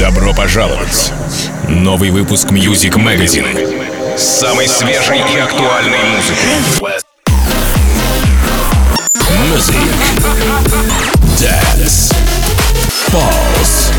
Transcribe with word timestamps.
Добро 0.00 0.32
пожаловать! 0.32 1.12
Новый 1.68 2.10
выпуск 2.10 2.48
Music 2.48 2.94
Magazine 2.94 4.16
с 4.16 4.40
самой 4.40 4.66
свежей 4.66 5.18
и 5.18 5.38
актуальной 5.38 5.98
музыкой. 6.04 6.96
Music, 9.44 9.76
Dance, 11.38 12.14
Pulse, 13.08 13.92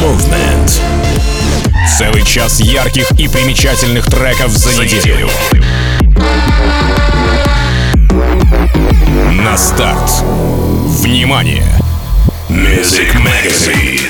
Movement. 0.00 0.80
Целый 1.98 2.24
час 2.24 2.60
ярких 2.60 3.10
и 3.18 3.26
примечательных 3.26 4.06
треков 4.06 4.52
за 4.52 4.84
неделю. 4.84 5.28
На 9.32 9.56
старт. 9.58 10.22
Внимание! 11.00 11.66
Music 12.48 13.12
Magazine. 13.16 14.09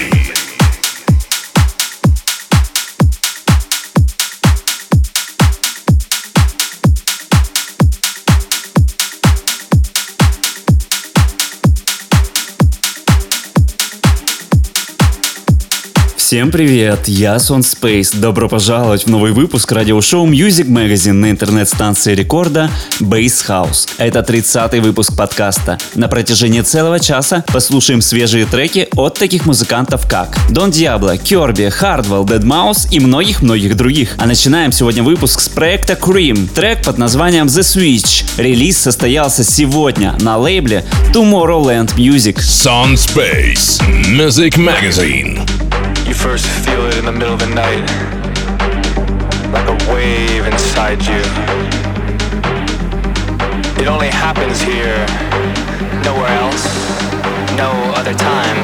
Всем 16.31 16.53
привет, 16.53 17.09
я 17.09 17.41
Сон 17.41 17.63
Space. 17.63 18.17
Добро 18.17 18.49
пожаловать 18.49 19.03
в 19.03 19.07
новый 19.09 19.33
выпуск 19.33 19.73
радиошоу 19.73 20.29
Music 20.29 20.69
Magazine 20.69 21.15
на 21.15 21.29
интернет-станции 21.33 22.15
рекорда 22.15 22.71
Bass 23.01 23.45
House. 23.49 23.89
Это 23.99 24.21
30-й 24.21 24.79
выпуск 24.79 25.17
подкаста. 25.17 25.77
На 25.97 26.07
протяжении 26.07 26.61
целого 26.61 27.01
часа 27.01 27.45
послушаем 27.53 28.01
свежие 28.01 28.47
треки 28.47 28.87
от 28.95 29.19
таких 29.19 29.45
музыкантов 29.45 30.09
как 30.09 30.39
Don 30.51 30.71
Diablo, 30.71 31.21
Kirby, 31.21 31.69
Hardwell, 31.69 32.25
Dead 32.25 32.45
Mouse 32.45 32.87
и 32.93 33.01
многих-многих 33.01 33.77
других. 33.77 34.15
А 34.17 34.27
начинаем 34.27 34.71
сегодня 34.71 35.03
выпуск 35.03 35.41
с 35.41 35.49
проекта 35.49 35.95
Cream. 35.95 36.49
Трек 36.55 36.85
под 36.85 36.97
названием 36.97 37.49
The 37.49 37.63
Switch. 37.63 38.25
Релиз 38.41 38.79
состоялся 38.79 39.43
сегодня 39.43 40.17
на 40.21 40.39
лейбле 40.39 40.85
Tomorrowland 41.13 41.97
Music. 41.97 42.37
Sun 42.37 42.95
Space 42.95 43.83
Music 44.09 44.57
Magazine. 44.57 45.45
You 46.11 46.17
first 46.17 46.49
feel 46.67 46.87
it 46.87 46.99
in 46.99 47.05
the 47.05 47.13
middle 47.13 47.35
of 47.35 47.39
the 47.39 47.47
night, 47.47 47.87
like 49.53 49.69
a 49.69 49.95
wave 49.95 50.45
inside 50.45 51.01
you. 51.07 51.23
It 53.81 53.87
only 53.87 54.09
happens 54.09 54.61
here, 54.61 55.07
nowhere 56.03 56.33
else, 56.43 56.67
no 57.57 57.71
other 57.95 58.13
time. 58.13 58.57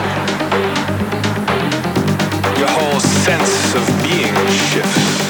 Your 2.59 2.69
whole 2.69 2.99
sense 2.99 3.77
of 3.77 3.87
being 4.03 4.35
shifts. 4.51 5.26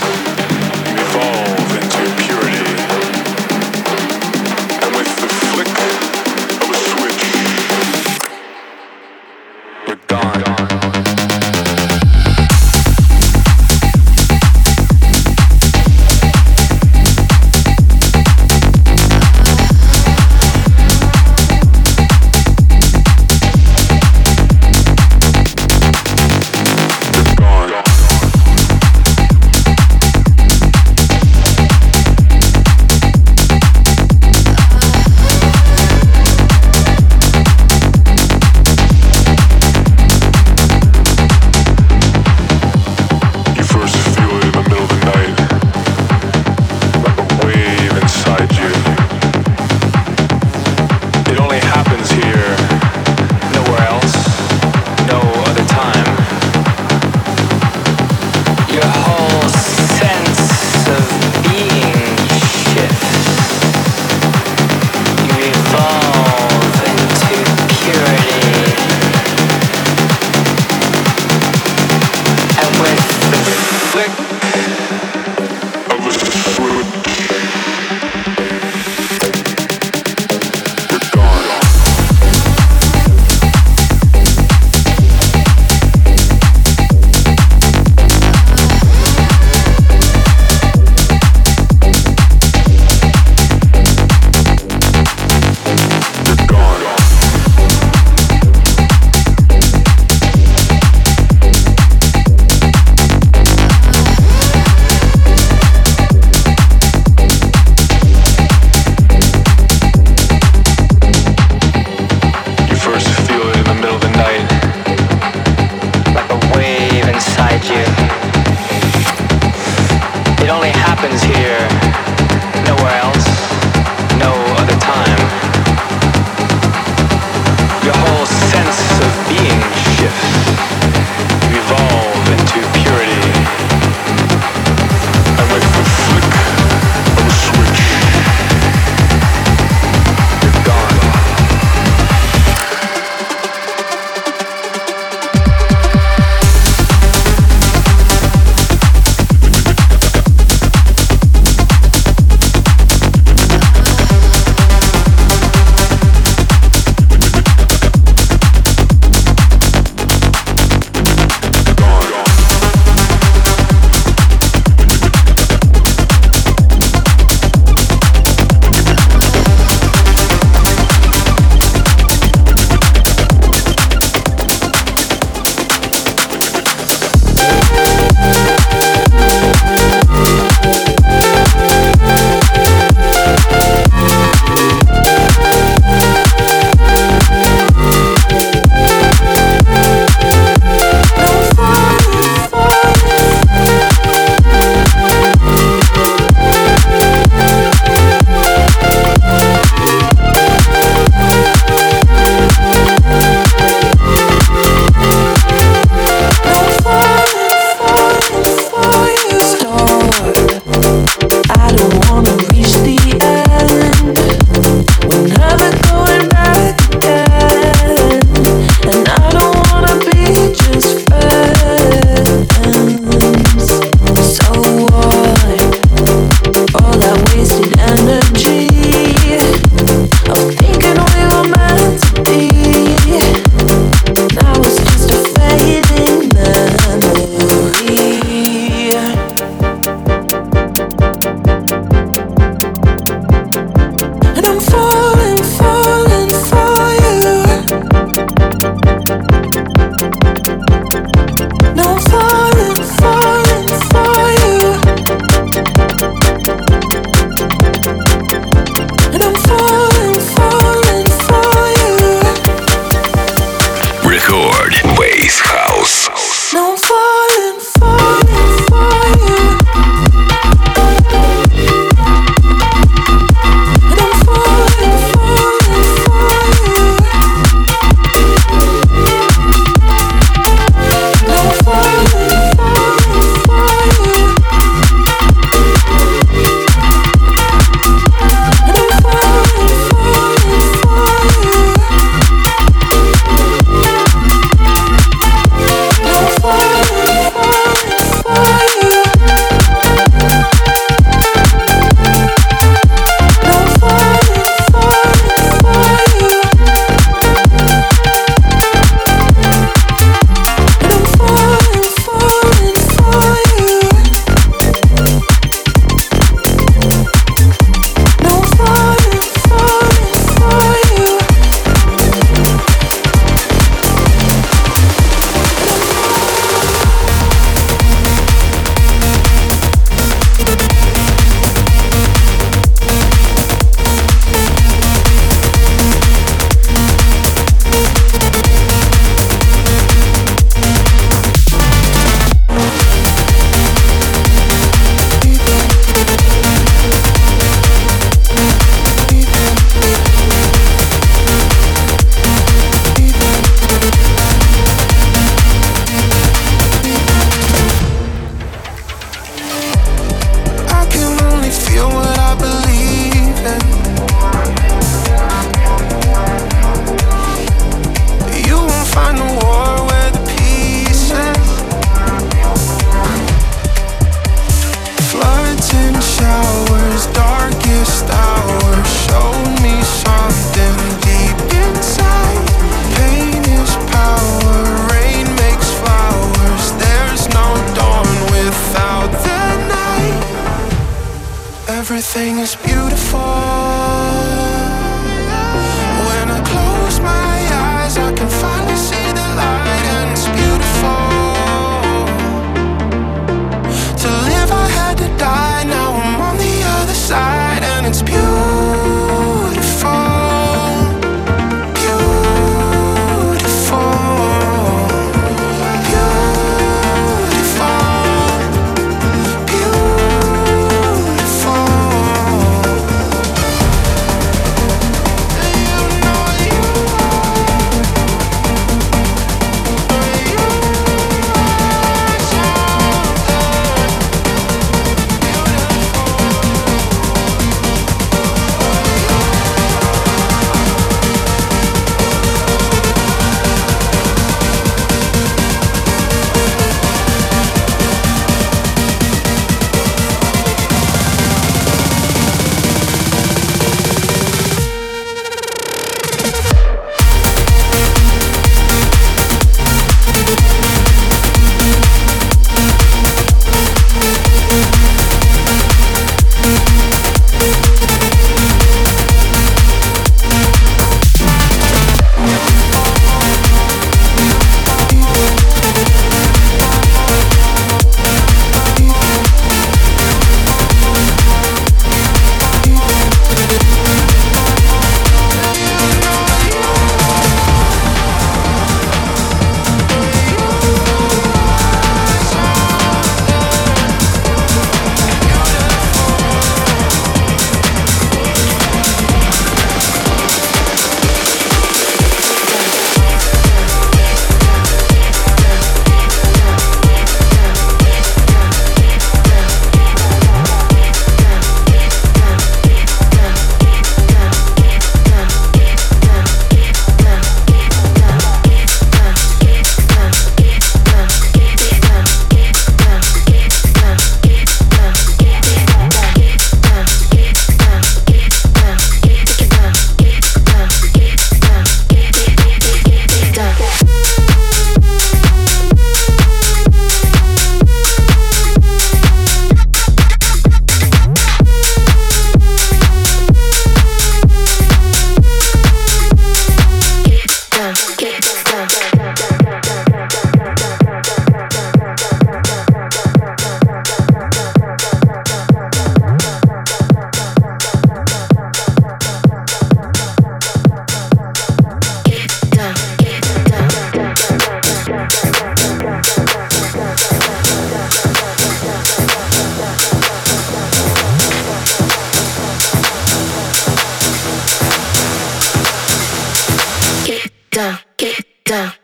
Get 577.98 578.26
down. 578.44 578.75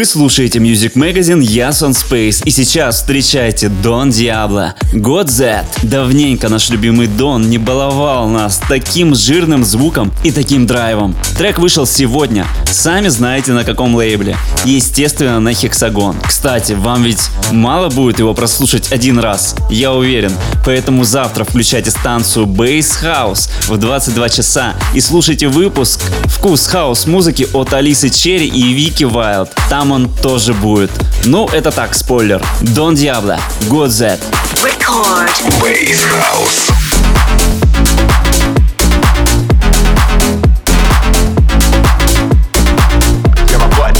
Вы 0.00 0.06
слушаете 0.06 0.60
Music 0.60 0.94
Magazine 0.94 1.42
Ясон 1.42 1.90
Space 1.90 2.42
и 2.46 2.50
сейчас 2.50 2.96
встречайте 2.96 3.68
Don 3.68 4.08
Diablo. 4.08 4.74
God 4.94 5.28
Z. 5.28 5.66
Давненько 5.82 6.48
наш 6.48 6.70
любимый 6.70 7.06
Дон 7.06 7.50
не 7.50 7.58
баловал 7.58 8.26
нас 8.26 8.62
таким 8.66 9.14
жирным 9.14 9.62
звуком 9.62 10.10
и 10.24 10.32
таким 10.32 10.66
драйвом. 10.66 11.14
Трек 11.36 11.58
вышел 11.58 11.86
сегодня. 11.86 12.46
Сами 12.64 13.08
знаете 13.08 13.52
на 13.52 13.62
каком 13.62 13.94
лейбле. 13.94 14.38
Естественно 14.64 15.38
на 15.38 15.50
Hexagon. 15.50 16.16
Кстати, 16.26 16.72
вам 16.72 17.02
ведь 17.02 17.28
мало 17.52 17.90
будет 17.90 18.20
его 18.20 18.32
прослушать 18.32 18.92
один 18.92 19.18
раз, 19.18 19.54
я 19.68 19.92
уверен. 19.92 20.32
Поэтому 20.64 21.04
завтра 21.04 21.44
включайте 21.44 21.90
станцию 21.90 22.46
Bass 22.46 23.02
House 23.04 23.50
в 23.68 23.76
22 23.76 24.28
часа 24.30 24.72
и 24.94 25.00
слушайте 25.02 25.48
выпуск 25.48 26.00
«Вкус 26.24 26.66
хаус 26.68 27.06
музыки» 27.06 27.46
от 27.52 27.74
Алисы 27.74 28.08
Черри 28.08 28.46
и 28.46 28.72
Вики 28.72 29.04
Вайлд. 29.04 29.50
Там 29.68 29.89
он 29.90 30.08
тоже 30.08 30.54
будет. 30.54 30.90
Ну, 31.24 31.46
это 31.48 31.70
так, 31.70 31.94
спойлер. 31.94 32.42
Дон 32.60 32.94
Диабло, 32.94 33.38
God 33.68 33.88
Z. 33.88 34.18
Record. 34.62 35.30
Bass 35.60 36.02
House. 36.04 36.70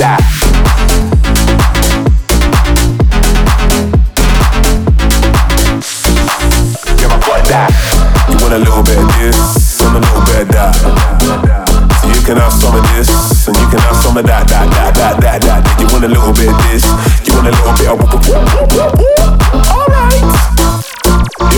That. 0.00 0.20
Yeah, 6.96 7.12
I 7.12 7.20
got 7.20 7.44
that. 7.48 7.70
You 8.31 8.37
want 8.40 8.55
a 8.55 8.59
little 8.59 8.83
bit 8.83 8.96
of 8.96 9.09
this 9.18 9.81
and 9.83 9.96
a 9.96 10.00
little 10.00 10.24
bit 10.24 10.42
of 10.42 10.48
that. 10.53 11.00
Can 12.31 12.38
have 12.38 12.53
some 12.53 12.77
of 12.77 12.83
this 12.95 13.49
and 13.49 13.57
you 13.57 13.66
can 13.71 13.81
have 13.81 13.97
some 13.97 14.16
of 14.16 14.25
that, 14.25 14.47
that, 14.47 14.71
that, 14.71 14.95
that, 14.95 15.19
that, 15.19 15.43
that. 15.43 15.66
You 15.83 15.87
want 15.90 16.05
a 16.05 16.14
little 16.14 16.31
bit 16.31 16.47
of 16.47 16.55
this, 16.71 16.87
you 17.27 17.35
want 17.35 17.51
a 17.51 17.55
little 17.59 17.75
bit 17.75 17.90
of. 17.90 17.99
Alright. 19.66 20.23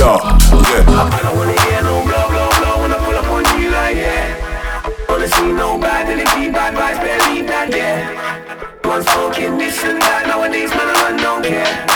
Yeah, 0.00 0.16
yeah. 0.16 1.12
I 1.12 1.20
don't 1.20 1.36
wanna 1.36 1.60
hear 1.60 1.84
no 1.84 2.00
blow, 2.08 2.24
blow, 2.24 2.48
blow 2.56 2.80
when 2.80 2.88
I 2.88 2.96
pull 3.04 3.20
up 3.20 3.28
on 3.28 3.44
you 3.60 3.68
like 3.68 4.00
that. 4.00 5.04
Wanna 5.12 5.28
see 5.28 5.52
no 5.52 5.76
bad, 5.76 6.08
then 6.08 6.24
it 6.24 6.28
keep 6.32 6.56
bad 6.56 6.72
vibes, 6.72 7.04
better 7.04 7.20
leave 7.28 7.48
that 7.52 7.68
there. 7.68 8.08
One's 8.88 9.04
talking 9.04 9.58
this 9.58 9.76
and 9.84 10.00
that, 10.00 10.24
nowadays 10.24 10.70
man, 10.70 10.88
I 10.88 11.20
don't 11.20 11.44
care. 11.44 11.91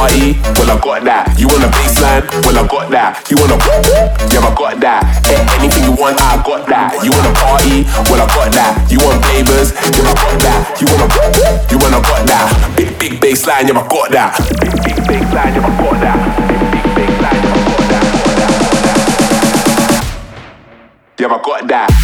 Party? 0.00 0.32
Well, 0.56 0.72
I 0.72 0.80
got 0.80 1.04
that. 1.04 1.36
You 1.36 1.46
want 1.52 1.64
a 1.64 1.68
baseline? 1.76 2.24
Well, 2.48 2.56
I 2.56 2.64
got 2.64 2.88
that. 2.88 3.20
You 3.28 3.36
wanna 3.36 3.60
Yeah, 4.32 4.40
I 4.40 4.50
got 4.56 4.80
that. 4.80 5.04
A- 5.28 5.44
anything 5.60 5.84
you 5.84 5.92
want, 5.92 6.16
I 6.16 6.40
got 6.40 6.64
that. 6.72 6.96
You 7.04 7.12
wanna 7.12 7.32
party? 7.36 7.84
Well, 8.08 8.24
I 8.24 8.26
got 8.32 8.48
that. 8.56 8.72
You 8.88 8.98
want 9.04 9.20
flavors? 9.28 9.76
Yeah, 9.92 10.08
I 10.08 10.16
got 10.16 10.40
that. 10.40 10.80
You 10.80 10.86
wanna 10.88 11.06
You 11.68 11.76
wanna 11.76 12.00
got 12.00 12.24
that. 12.32 12.48
Big, 12.76 12.96
big 12.98 13.20
baseline, 13.20 13.68
yeah, 13.68 13.76
I 13.76 13.84
got 13.84 14.08
that. 14.16 14.32
Big, 14.64 14.72
big 14.80 14.96
baseline, 15.04 15.52
yeah, 15.52 15.68
I 15.68 15.72
got 15.76 16.00
that. 16.00 16.16
Big, 16.48 16.64
big 16.72 16.86
baseline, 16.96 17.44
yeah, 17.44 17.52
I 17.52 17.68
got 17.68 17.84
that. 17.92 18.04
Yeah, 21.20 21.28
I 21.28 21.38
got 21.44 21.68
that. 21.68 21.99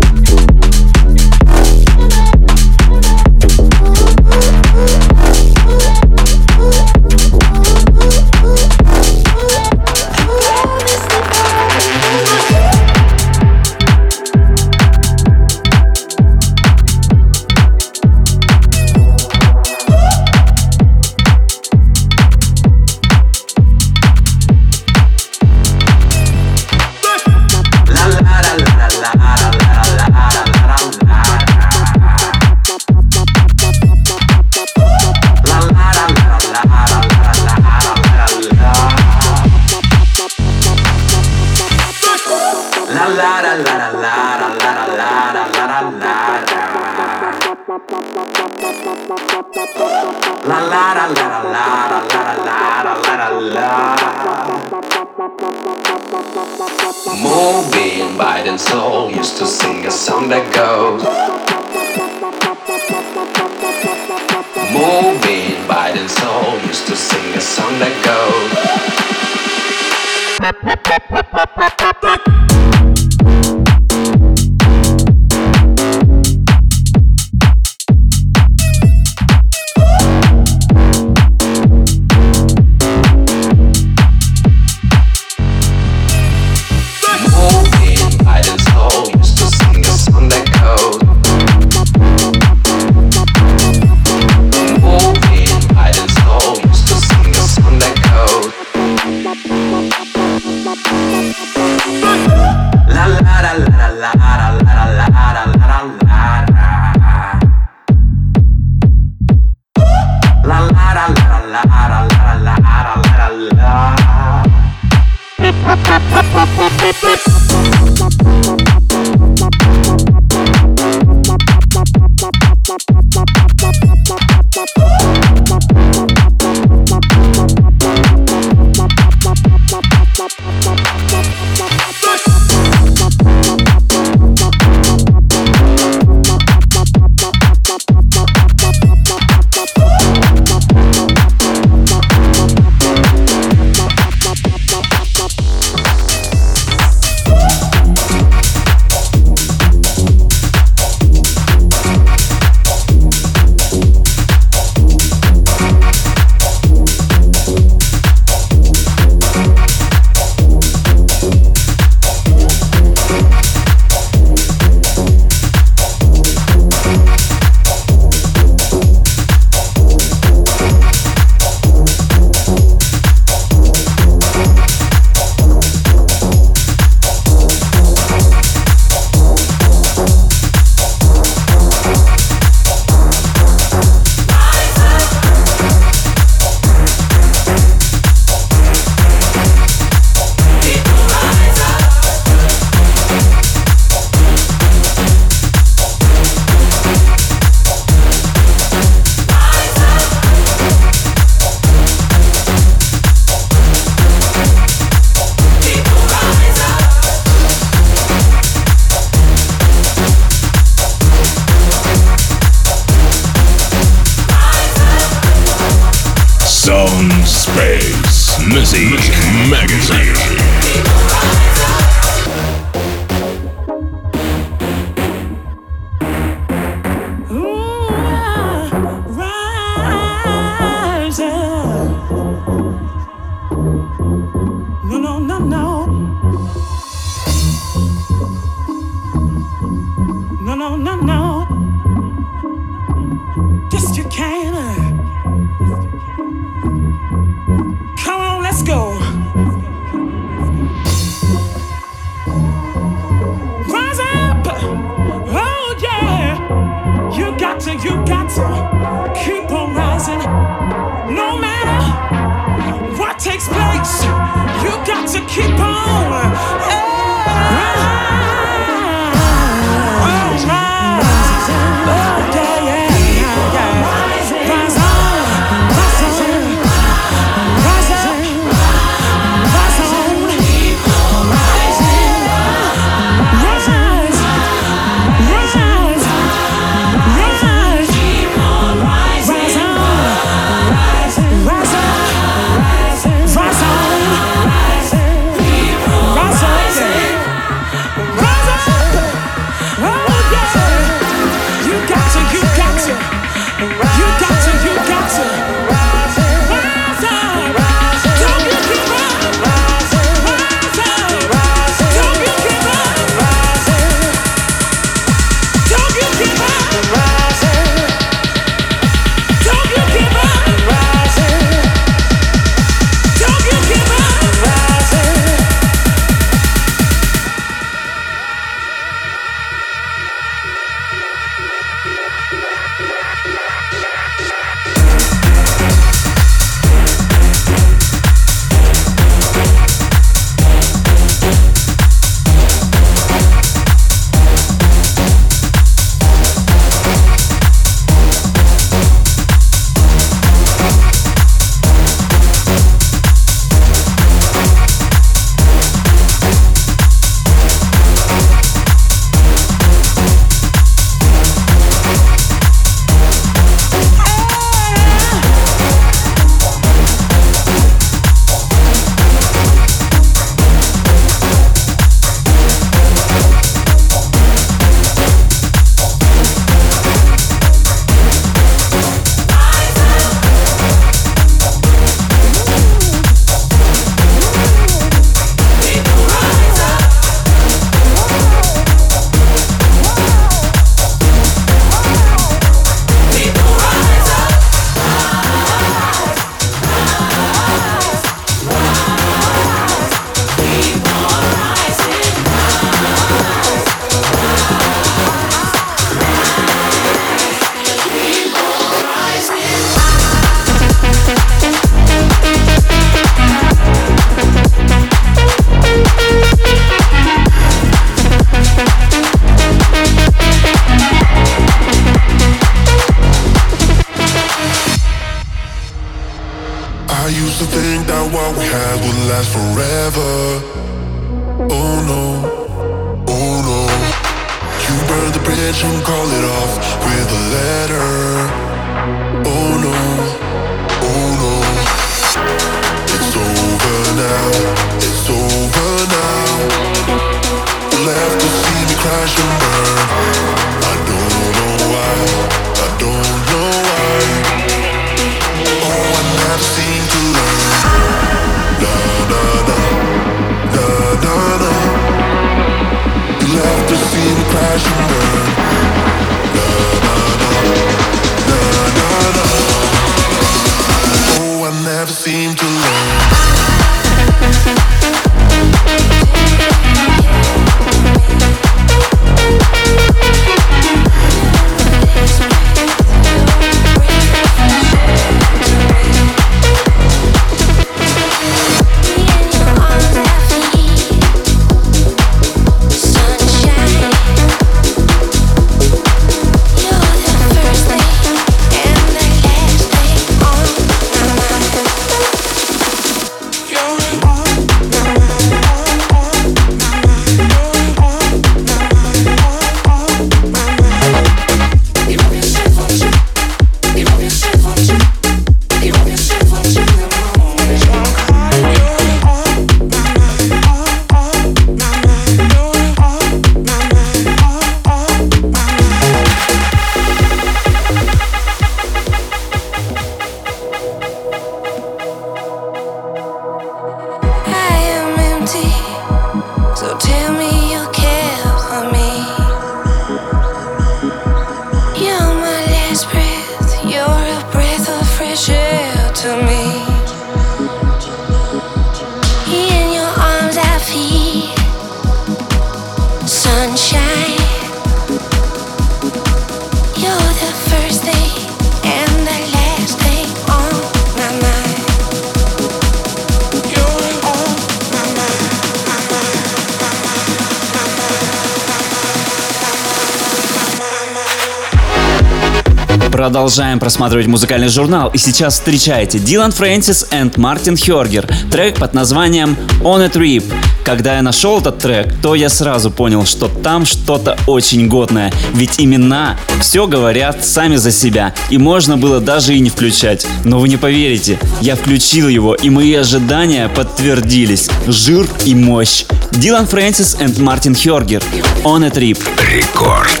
Продолжаем 573.12 573.60
просматривать 573.60 574.06
музыкальный 574.06 574.48
журнал, 574.48 574.88
и 574.88 574.96
сейчас 574.96 575.34
встречайте 575.34 575.98
Дилан 575.98 576.32
Фрэнсис 576.32 576.86
и 576.90 577.20
Мартин 577.20 577.58
Хёргер, 577.58 578.08
трек 578.30 578.56
под 578.56 578.72
названием 578.72 579.36
On 579.60 579.84
a 579.84 579.88
Trip. 579.88 580.24
Когда 580.64 580.96
я 580.96 581.02
нашел 581.02 581.38
этот 581.38 581.58
трек, 581.58 581.92
то 582.00 582.14
я 582.14 582.30
сразу 582.30 582.70
понял, 582.70 583.04
что 583.04 583.28
там 583.28 583.66
что-то 583.66 584.16
очень 584.26 584.66
годное, 584.66 585.12
ведь 585.34 585.60
имена 585.60 586.16
все 586.40 586.66
говорят 586.66 587.22
сами 587.22 587.56
за 587.56 587.70
себя, 587.70 588.14
и 588.30 588.38
можно 588.38 588.78
было 588.78 588.98
даже 588.98 589.34
и 589.34 589.40
не 589.40 589.50
включать. 589.50 590.06
Но 590.24 590.38
вы 590.38 590.48
не 590.48 590.56
поверите, 590.56 591.18
я 591.42 591.54
включил 591.54 592.08
его, 592.08 592.34
и 592.34 592.48
мои 592.48 592.72
ожидания 592.72 593.50
подтвердились. 593.50 594.48
Жир 594.66 595.06
и 595.26 595.34
мощь. 595.34 595.84
Дилан 596.12 596.46
Фрэнсис 596.46 596.96
и 596.98 597.20
Мартин 597.20 597.54
Хёргер. 597.54 598.02
On 598.42 598.64
a 598.64 598.70
Trip. 598.70 598.98
Рекорд. 599.30 600.00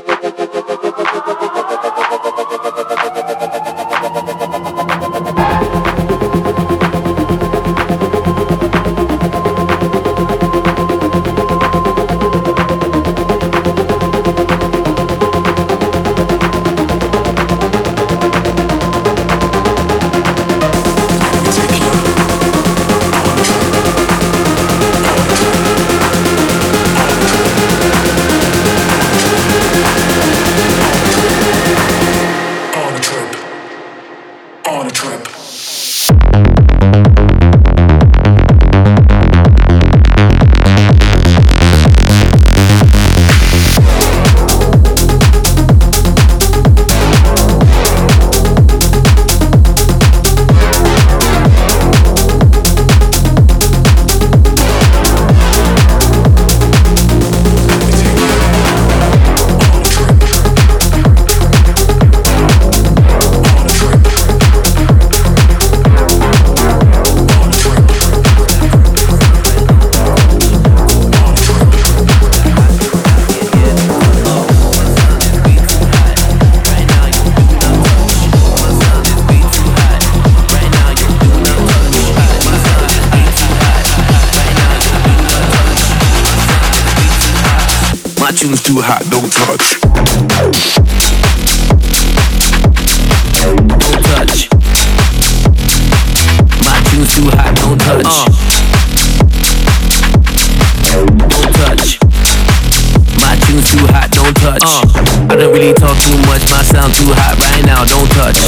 sound 106.71 106.93
too 106.95 107.11
hot 107.11 107.35
right 107.35 107.65
now, 107.67 107.83
don't 107.83 108.07
touch. 108.15 108.39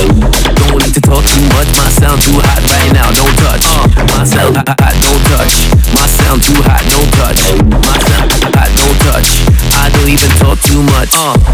Don't 0.56 0.80
need 0.80 0.96
to 0.96 1.02
talk 1.04 1.24
too 1.28 1.44
much, 1.52 1.68
my 1.76 1.90
sound 1.92 2.22
too 2.24 2.40
hot 2.40 2.64
right 2.72 2.92
now, 2.96 3.12
don't 3.12 3.36
touch. 3.44 3.64
Uh, 3.68 3.84
my 4.16 4.24
sound 4.24 4.56
hot, 4.56 4.80
hot, 4.80 4.96
don't 5.04 5.24
touch. 5.28 5.54
My 5.92 6.08
sound 6.08 6.40
too 6.40 6.60
hot, 6.64 6.84
don't 6.88 7.12
touch. 7.20 7.42
My 7.84 7.98
sound 8.08 8.32
hot, 8.32 8.56
hot, 8.56 8.72
don't 8.80 9.00
touch. 9.12 9.30
I 9.76 9.92
don't 9.92 10.10
even 10.10 10.30
talk 10.40 10.58
too 10.64 10.82
much. 10.96 11.12
Uh. 11.14 11.53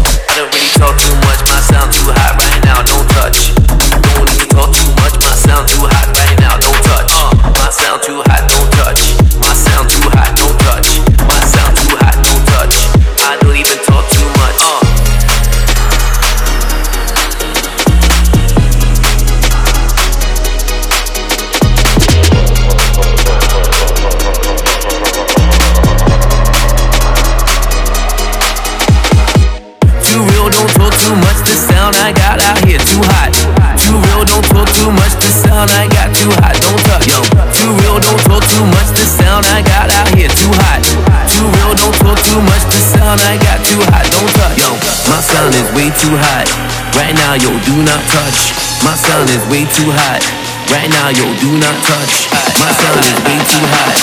now, 47.30 47.36
yo, 47.36 47.50
do 47.62 47.76
not 47.84 48.02
touch. 48.10 48.50
My 48.82 48.94
sun 48.96 49.28
is 49.28 49.38
way 49.46 49.62
too 49.62 49.86
hot. 49.94 50.18
Right 50.66 50.90
now, 50.90 51.10
yo, 51.10 51.30
do 51.38 51.50
not 51.62 51.76
touch. 51.86 52.26
My 52.58 52.72
sun 52.74 52.98
is 53.06 53.18
way 53.22 53.38
too 53.46 53.66
hot. 53.70 53.98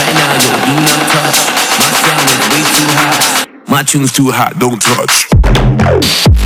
Right 0.00 0.14
now, 0.16 0.32
yo, 0.40 0.50
do 0.64 0.74
not 0.88 1.02
touch. 1.12 1.38
My 1.76 1.90
sun 2.00 2.24
is 2.24 2.40
way 2.48 2.62
too 2.72 2.88
hot. 2.96 3.68
My 3.68 3.82
tune's 3.82 4.12
too 4.12 4.30
hot, 4.30 4.58
don't 4.58 4.80
touch. 4.80 6.39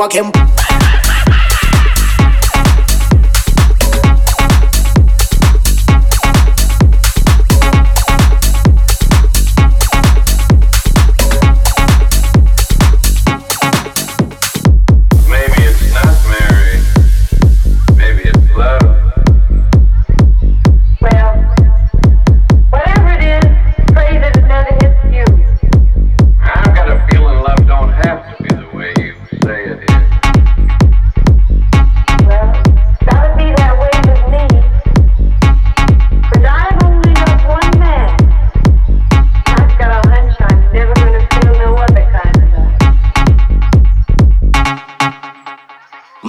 I 0.00 0.08
came. 0.08 0.59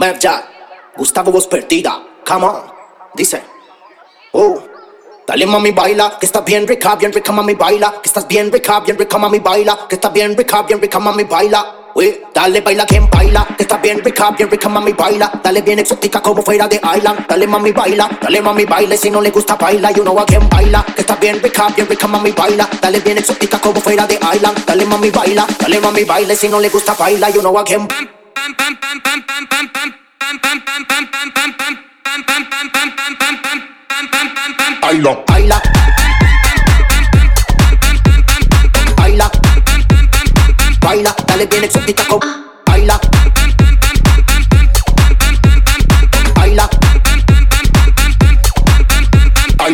Map 0.02 0.18
Jack, 0.18 0.45
Gustavo 0.97 1.32
voz 1.32 1.45
perdida, 1.45 2.02
come 2.26 2.47
on, 2.47 2.64
dice. 3.14 3.39
Oh, 4.34 4.60
dale 5.28 5.45
mami 5.45 5.70
baila, 5.70 6.18
que 6.20 6.26
estás 6.26 6.43
bien 6.43 6.68
rica, 6.68 6.95
bien 6.95 7.14
rica 7.14 7.32
mami 7.32 7.54
baila, 7.54 8.02
que 8.02 8.10
estás 8.10 8.28
bien 8.28 8.52
rica, 8.52 8.80
bien 8.80 8.97
rica 8.97 9.20
mami 9.20 9.38
baila, 9.38 9.86
que 9.88 9.93
estás 9.93 10.12
bien 10.12 10.36
rica, 10.36 10.64
bien 10.64 10.82
rica 10.82 10.97
mami 10.97 11.24
baila. 11.24 11.91
Uy, 11.93 12.20
dale 12.34 12.62
baila 12.62 12.88
quien 12.88 13.08
baila, 13.12 13.45
que 13.56 13.62
estás 13.62 13.80
bien 13.80 14.04
rica, 14.04 14.32
bien 14.32 14.49
rica 14.49 14.70
mami 14.70 14.91
baila, 14.93 15.39
dale 15.43 15.62
bien 15.62 15.78
exótica 15.78 16.20
como 16.20 16.41
fuera 16.41 16.68
de 16.68 16.82
Island, 16.97 17.28
dale 17.28 17.45
mami 17.45 17.72
baila, 17.72 18.10
dale 18.20 18.41
mami 18.41 18.66
baila, 18.66 18.97
si 18.97 19.12
no 19.12 19.22
le 19.22 19.30
gusta 19.30 19.56
baila, 19.56 19.91
you 19.91 20.02
know 20.02 20.20
a 20.20 20.26
quien 20.26 20.49
baila, 20.49 20.84
que 20.95 21.02
estás 21.02 21.20
bien 21.20 21.39
rica, 21.43 21.68
bien 21.76 21.88
rica 21.88 22.08
mami 22.08 22.32
baila, 22.32 22.68
dale 22.82 23.02
bien 23.02 23.20
exótica 23.20 23.60
como 23.60 23.80
fuera 23.80 24.08
de 24.08 24.16
Island, 24.34 24.66
dale 24.66 24.84
mami 24.84 25.12
baila, 25.12 25.45
dale 25.60 25.80
mami 25.80 26.06
baila, 26.06 26.34
si 26.34 26.49
no 26.49 26.60
le 26.60 26.70
gusta 26.70 26.95
baila, 26.95 27.30
you 27.30 27.41
know 27.41 27.56
a 27.56 27.64
quien 27.64 27.88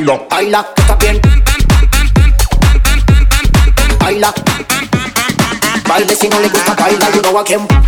Baila, 0.07 0.25
baila, 0.29 0.65
está 0.77 0.95
bien. 0.95 1.19
Baile 5.85 6.15
si 6.15 6.29
no 6.29 6.39
le 6.39 6.47
gusta 6.47 6.73
baila, 6.75 7.09
you 7.11 7.21
know 7.23 7.37
a 7.37 7.86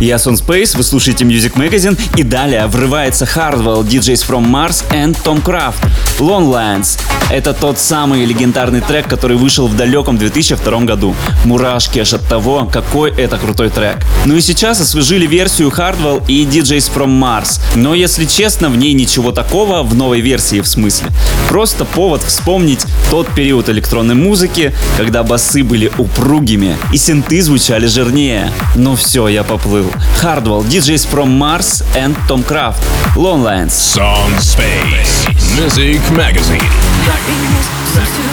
Я 0.00 0.18
Сон 0.18 0.34
Space, 0.34 0.78
вы 0.78 0.82
слушаете 0.82 1.26
Music 1.26 1.52
Magazine, 1.56 2.00
и 2.16 2.22
далее 2.22 2.66
врывается 2.68 3.26
Hardwell, 3.26 3.84
DJs 3.86 4.26
from 4.26 4.50
Mars 4.50 4.82
and 4.90 5.14
Tom 5.22 5.42
Craft. 5.44 5.76
Longlands. 6.18 6.98
Это 7.30 7.52
тот 7.52 7.78
самый 7.78 8.24
легендарный 8.24 8.80
трек, 8.80 9.06
который 9.08 9.36
вышел 9.36 9.68
в 9.68 9.76
далеком 9.76 10.16
2002 10.16 10.80
году. 10.80 11.14
Мурашки 11.44 11.98
аж 11.98 12.14
от 12.14 12.26
того, 12.26 12.68
какой 12.72 13.10
это 13.10 13.36
крутой 13.36 13.68
трек. 13.68 13.98
Ну 14.24 14.36
и 14.36 14.40
сейчас 14.40 14.80
освежили 14.80 15.26
версию 15.26 15.68
Hardwell 15.68 16.24
и 16.26 16.44
DJs 16.44 16.90
from 16.92 17.20
Mars. 17.20 17.60
Но 17.76 17.94
если 17.94 18.24
честно, 18.24 18.70
в 18.70 18.76
ней 18.76 18.94
ничего 18.94 19.32
такого, 19.32 19.82
в 19.82 19.94
новой 19.94 20.20
версии 20.20 20.60
в 20.60 20.66
смысле. 20.66 21.08
Просто 21.48 21.84
повод 21.84 22.22
вспомнить 22.22 22.84
тот 23.10 23.28
период 23.34 23.68
электронной 23.68 24.14
музыки, 24.14 24.74
когда 24.96 25.22
басы 25.22 25.62
были 25.62 25.92
упругими 25.98 26.76
и 26.92 26.96
синты 26.96 27.42
звучали 27.42 27.86
жирнее. 27.86 28.50
Ну 28.74 28.96
все, 28.96 29.28
я 29.28 29.44
поплыл. 29.44 29.89
Hardwell, 30.20 30.62
DJs 30.62 31.06
from 31.06 31.38
Mars 31.38 31.82
and 31.96 32.14
Tom 32.28 32.42
Craft. 32.42 32.82
Longlands. 33.16 33.70
Song 33.70 34.30
Space. 34.38 35.26
Music 35.58 36.00
Magazine. 36.12 36.60
Happiness 37.06 37.66
seems 37.94 38.10
to 38.16 38.30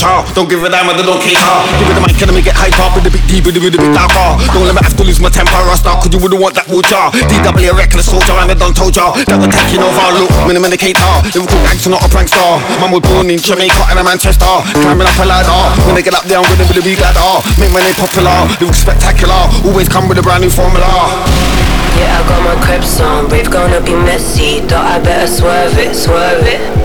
Rhythm. 0.00 0.34
Don't 0.34 0.48
give 0.48 0.64
a 0.64 0.68
damn, 0.72 0.88
I 0.88 0.96
don't 0.96 1.20
care. 1.20 1.36
Give 1.36 1.88
it 1.92 1.96
the 1.96 2.00
mic, 2.00 2.16
and 2.16 2.32
me 2.32 2.40
get 2.40 2.56
hype 2.56 2.76
up 2.80 2.96
with 2.96 3.04
a 3.04 3.12
bit 3.12 3.20
deeper, 3.28 3.52
with 3.52 3.76
a 3.76 3.80
bit 3.80 3.92
darker. 3.92 4.40
Don't 4.52 4.64
let 4.64 4.72
me 4.72 4.80
have 4.80 4.96
to 4.96 5.04
lose 5.04 5.20
my 5.20 5.28
temper 5.28 5.60
or 5.60 5.76
start, 5.76 6.00
cause 6.00 6.12
you 6.12 6.20
wouldn't 6.20 6.40
want 6.40 6.56
that 6.56 6.68
water. 6.68 7.12
DW, 7.12 7.68
a 7.68 7.74
reckless 7.76 8.08
soldier, 8.08 8.32
I'm 8.32 8.48
a 8.48 8.56
done 8.56 8.72
told 8.72 8.96
ya. 8.96 9.12
That 9.28 9.36
we're 9.36 9.52
taking 9.52 9.84
over, 9.84 10.00
look, 10.16 10.32
minimum 10.48 10.72
indicator. 10.72 11.04
Liverpool 11.36 11.60
gangster, 11.68 11.92
not 11.92 12.00
a 12.00 12.08
prankster. 12.08 12.40
Man 12.80 12.88
was 12.88 13.04
born 13.04 13.28
in 13.28 13.40
Jamaica 13.40 13.92
and 13.92 14.00
a 14.00 14.04
Manchester. 14.04 14.48
Climbing 14.72 15.04
up 15.04 15.20
a 15.20 15.24
ladder. 15.28 15.60
When 15.84 15.92
they 15.92 16.04
get 16.04 16.16
up 16.16 16.24
there, 16.24 16.40
I'm 16.40 16.48
gonna 16.48 16.64
be 16.64 16.80
the 16.80 16.84
big 16.84 16.96
ladder. 16.96 17.44
Make 17.60 17.72
my 17.76 17.84
name 17.84 17.96
popular, 18.00 18.48
look 18.64 18.72
spectacular. 18.72 19.52
Always 19.68 19.88
come 19.92 20.08
with 20.08 20.16
a 20.16 20.24
brand 20.24 20.40
new 20.40 20.52
formula. 20.52 20.88
Yeah, 22.00 22.16
I 22.16 22.20
got 22.24 22.40
my 22.40 22.56
crepes 22.64 22.96
on, 23.04 23.28
rave 23.28 23.52
gonna 23.52 23.84
be 23.84 23.92
messy. 23.92 24.64
Thought 24.64 24.88
I 24.88 24.96
better 25.04 25.28
swerve 25.28 25.76
it, 25.76 25.92
swerve 25.92 26.46
it. 26.48 26.79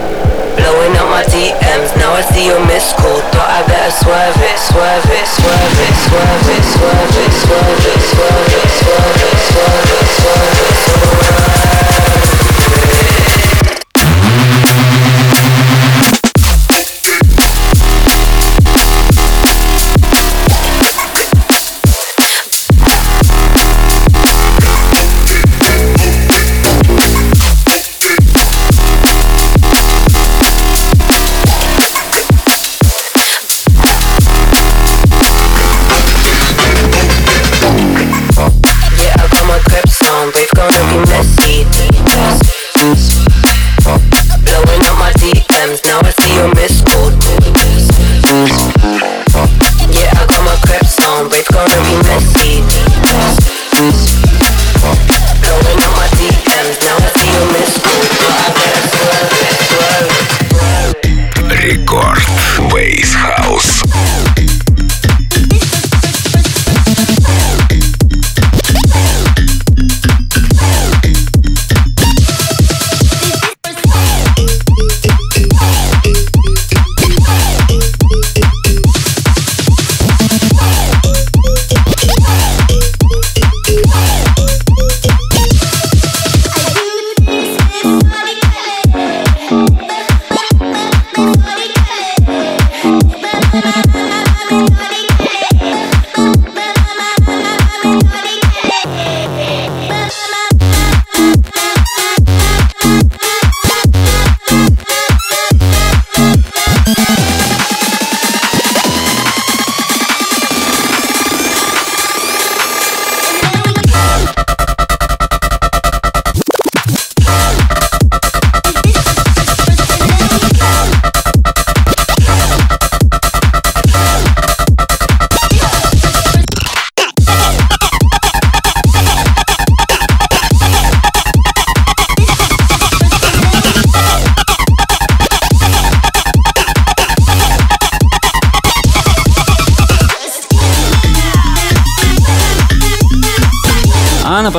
Blowing 0.56 0.96
up 0.96 1.10
my 1.12 1.24
DMs, 1.28 1.92
now 2.00 2.14
I 2.14 2.22
see 2.22 2.48
your 2.48 2.64
missed 2.66 2.96
call. 2.98 3.20
Thought 3.36 3.52
I 3.52 3.62
better 3.68 3.92
swerve 3.92 4.40
it, 4.40 4.58
swerve 4.58 5.06
it, 5.12 5.28
swerve 5.28 5.80
it, 5.84 5.96
swerve 6.08 6.48
it, 6.48 6.64
swerve 6.64 7.16
it, 7.20 7.32
swerve 7.44 7.84
it, 7.84 8.02
swerve 8.08 8.56
it, 8.56 8.70
swerve 8.80 9.20
it, 9.20 9.38
swerve 9.52 9.92
it, 9.92 10.08
swerve 10.16 11.40
it, 11.40 11.45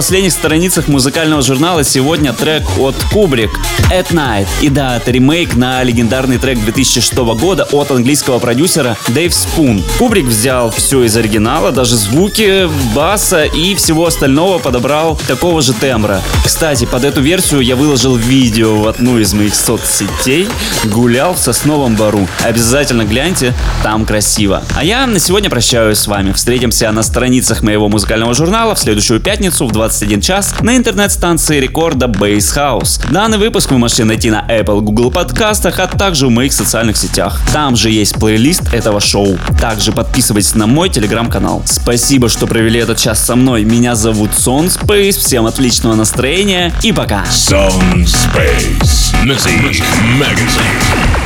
последних 0.06 0.30
страницах 0.30 0.86
музыкального 0.86 1.42
журнала 1.42 1.82
сегодня 1.82 2.32
трек 2.32 2.62
от 2.78 2.94
Кубрик 3.12 3.50
«At 3.90 4.12
Night». 4.12 4.46
И 4.60 4.68
да, 4.68 4.98
это 4.98 5.10
ремейк 5.10 5.56
на 5.56 5.82
легендарный 5.82 6.38
трек 6.38 6.60
2006 6.60 7.16
года 7.16 7.66
от 7.72 7.90
английского 7.90 8.38
продюсера 8.38 8.96
Дэйв 9.08 9.34
Спун. 9.34 9.82
Кубрик 9.98 10.26
взял 10.26 10.70
все 10.70 11.02
из 11.02 11.16
оригинала, 11.16 11.72
даже 11.72 11.96
звуки, 11.96 12.70
баса 12.94 13.46
и 13.46 13.74
всего 13.74 14.06
остального 14.06 14.60
подобрал 14.60 15.18
такого 15.26 15.60
же 15.60 15.72
тембра. 15.72 16.22
Кстати, 16.44 16.84
под 16.84 17.02
эту 17.02 17.20
версию 17.20 17.62
я 17.62 17.74
выложил 17.74 18.14
видео 18.14 18.76
в 18.76 18.86
одну 18.86 19.18
из 19.18 19.34
моих 19.34 19.56
соцсетей. 19.56 20.46
Гулял 20.84 21.34
в 21.34 21.38
Сосновом 21.38 21.96
Бару. 21.96 22.28
Обязательно 22.44 23.02
гляньте, 23.02 23.54
там 23.82 24.06
красиво. 24.06 24.62
А 24.76 24.84
я 24.84 25.04
на 25.08 25.18
сегодня 25.18 25.50
прощаюсь 25.50 25.98
с 25.98 26.06
вами. 26.06 26.30
Встретимся 26.30 26.92
на 26.92 27.02
страницах 27.02 27.62
моего 27.62 27.88
музыкального 27.88 28.34
журнала 28.34 28.76
в 28.76 28.78
следующую 28.78 29.18
пятницу 29.18 29.66
в 29.66 29.72
21 29.96 30.20
час 30.20 30.54
на 30.60 30.76
интернет-станции 30.76 31.58
рекорда 31.58 32.04
Base 32.04 32.54
House. 32.54 33.00
Данный 33.10 33.38
выпуск 33.38 33.70
вы 33.70 33.78
можете 33.78 34.04
найти 34.04 34.30
на 34.30 34.44
Apple, 34.46 34.82
Google 34.82 35.10
подкастах, 35.10 35.78
а 35.78 35.86
также 35.86 36.26
в 36.26 36.30
моих 36.30 36.52
социальных 36.52 36.98
сетях. 36.98 37.40
Там 37.50 37.76
же 37.76 37.88
есть 37.88 38.16
плейлист 38.16 38.74
этого 38.74 39.00
шоу. 39.00 39.38
Также 39.58 39.92
подписывайтесь 39.92 40.54
на 40.54 40.66
мой 40.66 40.90
телеграм-канал. 40.90 41.62
Спасибо, 41.64 42.28
что 42.28 42.46
провели 42.46 42.78
этот 42.78 42.98
час 42.98 43.24
со 43.24 43.36
мной. 43.36 43.64
Меня 43.64 43.94
зовут 43.94 44.34
Сон 44.34 44.66
Space. 44.66 45.18
Всем 45.18 45.46
отличного 45.46 45.94
настроения 45.94 46.74
и 46.82 46.92
пока. 46.92 47.24
Sound 47.30 48.04
Space 48.04 49.14
Magazine. 50.20 51.25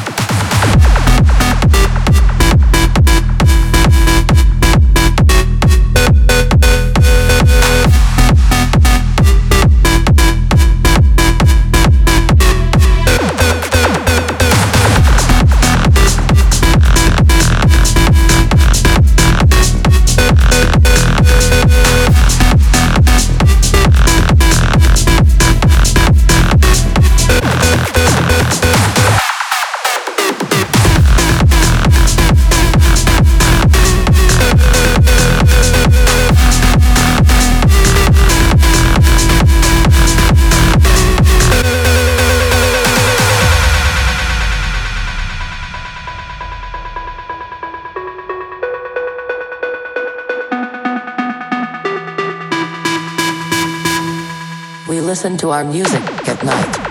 Listen 55.01 55.37
to 55.37 55.49
our 55.49 55.63
music 55.63 56.03
at 56.27 56.43
night. 56.43 56.90